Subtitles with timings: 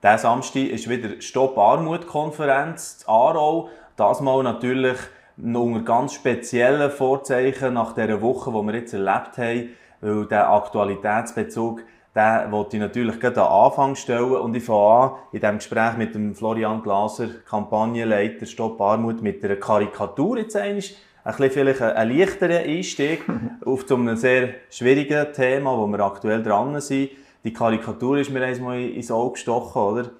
[0.00, 3.68] Diesen Samstag ist wieder Stopp Armut-Konferenz in Aarau.
[3.96, 4.96] Das mal natürlich
[5.36, 11.82] unter ganz speziellen Vorzeichen nach dieser Woche, die wir jetzt erlebt haben, weil der Aktualitätsbezug
[12.14, 15.96] den wollte ich natürlich gerade am Anfang stellen und ich fange an in diesem Gespräch
[15.96, 20.82] mit dem Florian Glaser, Kampagnenleiter Stopp Armut, mit einer Karikatur jetzt einmal.
[21.24, 23.22] Ein bisschen vielleicht ein leichterer Einstieg
[23.64, 27.10] auf zu einem sehr schwierigen Thema, wo wir aktuell dran sind.
[27.48, 30.10] Die Karikatur ist mir einmal ins Auge gestochen, oder?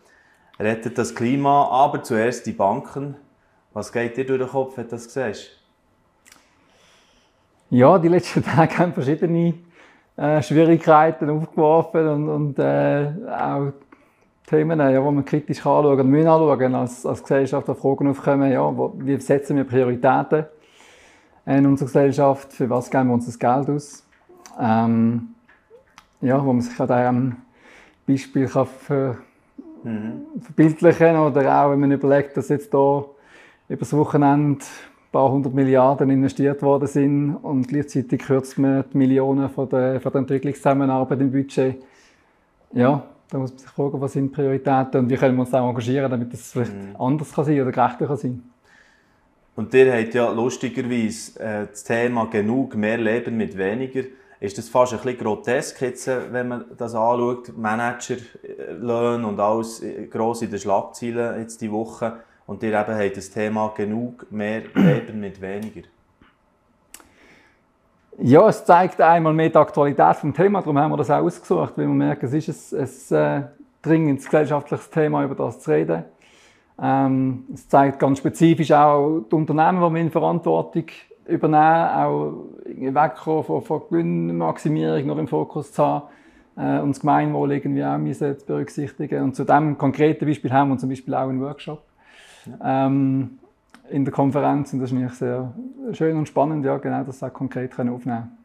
[0.59, 3.17] Rettet das Klima, aber zuerst die Banken.
[3.75, 5.51] Was geht dir durch den Kopf, wenn du das siehst?
[7.69, 9.53] Ja, die letzten Tage haben verschiedene
[10.17, 13.73] äh, Schwierigkeiten aufgeworfen und, und äh, auch
[14.47, 18.75] Themen, ja, die man kritisch anschauen kann, müssen anschauen als, als Gesellschaft, Fragen aufkommen, ja,
[18.75, 20.47] wo, wie setzen wir Prioritäten
[21.45, 24.07] in unserer Gesellschaft, für was geben wir uns das Geld aus.
[24.59, 25.35] Ähm,
[26.21, 27.37] ja, wo man sich an diesem
[28.07, 29.17] Beispiel kann ver
[29.85, 30.23] mhm.
[30.41, 33.05] verbildlichen kann oder auch, wenn man überlegt, dass jetzt hier
[33.69, 38.99] über das Wochenende ein paar hundert Milliarden investiert worden sind und gleichzeitig kürzt man die
[38.99, 41.77] Millionen von der, von der Entwicklungszusammenarbeit im Budget.
[42.73, 45.69] Ja, da muss man sich fragen, was sind Prioritäten und wie können wir uns auch
[45.69, 46.97] engagieren, damit das vielleicht mhm.
[46.99, 48.43] anders kann sein oder gerechter kann sein.
[49.57, 54.03] Und ihr habt ja lustigerweise äh, das Thema genug mehr Leben mit weniger.
[54.41, 59.83] Ist das fast ein bisschen grotesk, jetzt, äh, wenn man das anschaut, Managerlöhne und alles
[59.83, 62.21] äh, gross in den Schlagzeilen jetzt die Woche.
[62.47, 65.83] Und ihr eben habt das Thema genug mehr Leben mit weniger.
[68.21, 71.75] Ja, es zeigt einmal mehr die Aktualität des Themas, darum haben wir das auch ausgesucht,
[71.77, 73.47] weil wir merken, es ist ein, ein äh,
[73.83, 76.05] dringendes gesellschaftliches Thema, über das zu reden.
[76.81, 80.87] Ähm, es zeigt ganz spezifisch auch die Unternehmen, die wir in Verantwortung
[81.29, 82.33] übernehmen, auch
[82.65, 86.09] wegkommen von, von Gewinnmaximierung noch im Fokus zu haben
[86.57, 89.23] äh, und das Gemeinwohl irgendwie auch müssen zu berücksichtigen.
[89.23, 91.83] Und zu diesem konkreten Beispiel haben wir zum Beispiel auch einen Workshop
[92.65, 93.39] ähm,
[93.91, 94.73] in der Konferenz.
[94.73, 95.53] Und das ist eigentlich sehr
[95.93, 98.39] schön und spannend, ja, genau das auch konkret können aufnehmen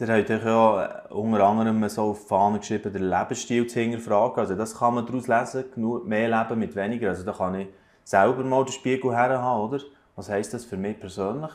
[0.00, 4.38] Ihr habt euch ja unter anderem so auf die Fahne geschrieben, den Lebensstil zu hinterfragen.
[4.38, 7.10] Also das kann man daraus lesen, genug mehr Leben mit weniger.
[7.10, 7.68] Also da kann ich
[8.02, 9.80] selber mal den Spiegel herhaben, oder?
[10.16, 11.50] Was heisst das für mich persönlich?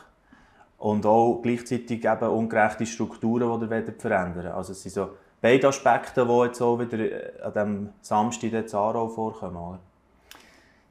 [0.86, 5.10] Und auch gleichzeitig eben ungerechte Strukturen, die ihr verändern Also es sind so
[5.42, 7.04] beide Aspekte, die jetzt auch wieder
[7.44, 9.56] an diesem Samstag in Aarau vorkommen.
[9.56, 9.80] Oder?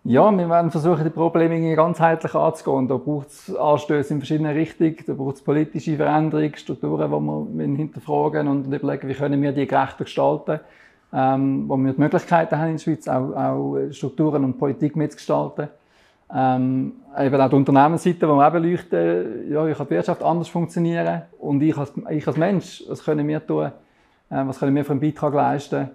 [0.02, 2.88] Ja, wir werden versuchen, die Probleme ganzheitlich anzugehen.
[2.88, 7.76] Da braucht es Anstöße in verschiedenen Richtungen, da braucht es politische Veränderungen, Strukturen, die wir
[7.76, 10.58] hinterfragen und überlegen, wie können wir die gerechter gestalten,
[11.12, 15.68] ähm, wo wir die Möglichkeiten haben in der Schweiz, auch, auch Strukturen und Politik mitzugestalten.
[16.36, 20.48] Ähm, eben auch die Unternehmensseite, wo wir eben leuchten, ja, wie kann die Wirtschaft anders
[20.48, 23.70] funktionieren und ich als, ich als Mensch, was können wir tun, äh,
[24.44, 25.90] was können wir für einen Beitrag leisten,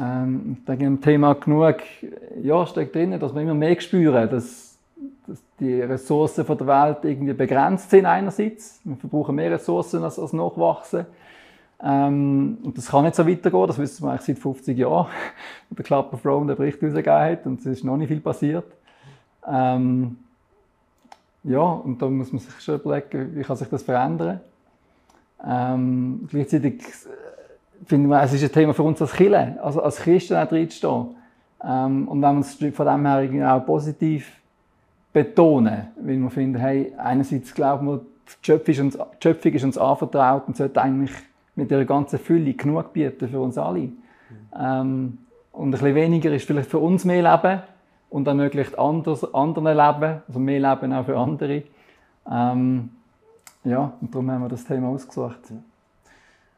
[0.00, 1.76] ähm, ich denke, im Thema genug
[2.42, 4.78] ja, steckt drin, dass wir immer mehr spüren, dass,
[5.26, 8.80] dass die Ressourcen von der Welt irgendwie begrenzt sind einerseits.
[8.84, 11.06] Wir verbrauchen mehr Ressourcen als, als Nachwachsen.
[11.82, 15.06] Ähm, und das kann nicht so weitergehen, das wissen wir eigentlich seit 50 Jahren,
[15.70, 18.20] wo der Club of Rome den Bericht herausgegeben hat und es ist noch nicht viel
[18.20, 18.66] passiert.
[19.50, 20.16] Ähm,
[21.42, 24.40] ja, und da muss man sich schon überlegen, wie kann sich das verändern.
[25.46, 26.82] Ähm, gleichzeitig
[27.86, 31.06] finde ich, es ist ein Thema für uns als Kirche, also als Christen auch drinstehen.
[31.64, 34.30] Ähm, und wenn wir es von dem her auch positiv
[35.12, 39.78] betonen, weil wir finden, hey, einerseits glauben wir, die Schöpfung ist uns, Schöpfung ist uns
[39.78, 41.12] anvertraut und sollte eigentlich
[41.56, 43.80] mit ihrer ganzen Fülle genug bieten für uns alle.
[43.80, 43.94] Mhm.
[44.58, 45.18] Ähm,
[45.52, 47.62] und ein bisschen weniger ist vielleicht für uns mehr Leben
[48.10, 51.62] und ermöglicht anders, anderen Leben, also mehr Leben auch für andere.
[52.30, 52.90] Ähm,
[53.64, 55.40] ja, und darum haben wir das Thema ausgesucht.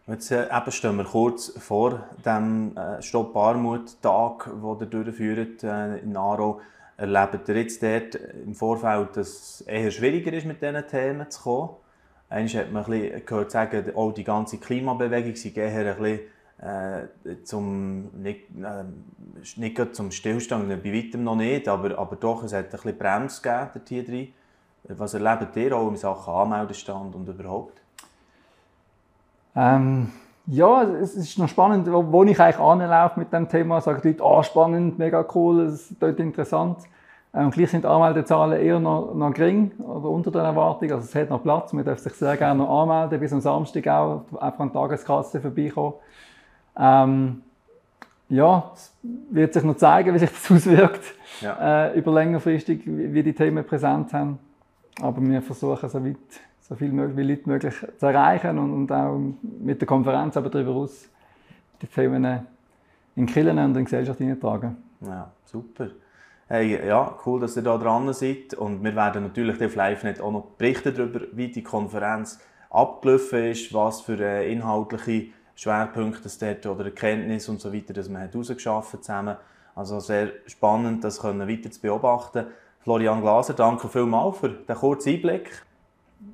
[0.06, 5.98] Jetzt äh, eben stehen wir kurz vor dem äh, Stopp Armut-Tag, den ihr durchführt äh,
[5.98, 6.60] in Aarau.
[6.96, 11.42] Erlebt ihr jetzt dort im Vorfeld, dass es eher schwieriger ist, mit diesen Themen zu
[11.42, 11.70] kommen?
[12.28, 16.20] Einmal hat man ein bisschen gehört sagen, auch die ganze Klimabewegung sei eher ein bisschen
[16.62, 18.84] äh, zum, nicht, äh,
[19.56, 23.43] nicht zum Stillstand, bei weitem noch nicht, aber, aber doch, es hat ein bisschen Bremse
[23.43, 24.29] gegeben hier drin.
[24.85, 27.81] Was erlebt ihr auch in Sachen Anmeldestand und überhaupt?
[29.55, 30.11] Ähm,
[30.47, 34.08] ja, es ist noch spannend, wo, wo ich eigentlich anlaufe mit dem Thema, sagen die
[34.08, 36.79] Leute, ah, spannend, mega cool, es ist interessant.
[37.35, 40.93] Ähm, gleich sind die Anmeldezahlen eher noch, noch gering oder unter den Erwartungen.
[40.93, 43.88] Also es hat noch Platz, man darf sich sehr gerne noch anmelden, bis am Samstag
[43.88, 45.94] auch einfach an die Tageskasse vorbeikommen.
[46.76, 47.42] Ähm,
[48.28, 48.94] ja, es
[49.30, 51.88] wird sich noch zeigen, wie sich das auswirkt, ja.
[51.88, 54.38] äh, über längerfristig, wie, wie die Themen präsent haben.
[55.00, 56.16] Aber wir versuchen so weit
[56.60, 59.19] so viel wie Leute möglich zu erreichen und, und auch
[59.60, 61.08] mit der Konferenz aber darüber aus
[61.82, 62.46] die Themen
[63.16, 64.76] in Kirchen und in die Gesellschaft hineintragen.
[65.00, 65.90] Ja, super.
[66.48, 68.54] Hey, ja, cool, dass ihr da dran seid.
[68.54, 72.40] Und wir werden natürlich auf LiveNet auch noch berichten darüber, wie die Konferenz
[72.70, 75.32] abgelaufen ist, was für äh, inhaltliche
[75.62, 79.37] Schwerpunkte dort oder Erkenntnisse und so weiter, dass man herausgeschafft zusammen.
[79.76, 82.47] Also sehr spannend, das können weiter zu beobachten.
[82.81, 85.62] Florian Glaser, danke vielmals für den kurzen Einblick.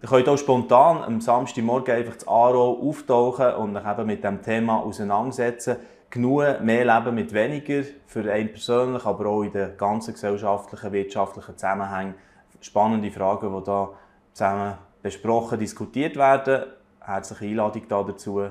[0.03, 4.41] Ihr könnt auch spontan am Samstagmorgen einfach das Aro auftauchen und euch eben mit dem
[4.41, 5.77] Thema auseinandersetzen.
[6.09, 11.59] Genug mehr Leben mit weniger, für einen persönlich, aber auch in den ganzen gesellschaftlichen, wirtschaftlichen
[11.59, 12.15] Zusammenhängen.
[12.63, 13.91] Spannende Fragen, die hier
[14.33, 16.65] zusammen besprochen, diskutiert werden.
[17.01, 18.51] Herzliche Einladung dazu